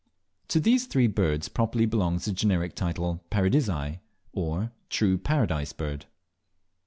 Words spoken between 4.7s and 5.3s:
true